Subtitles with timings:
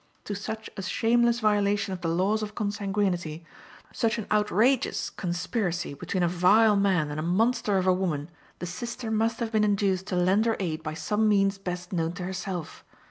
[0.23, 3.45] To such a shameless violation of the laws of consanguinity,
[3.93, 8.65] such an outrageous conspiracy between a vile man and a monster of a woman, the
[8.65, 12.23] sister must have been induced to lend her aid by some means best known to
[12.23, 12.83] herself.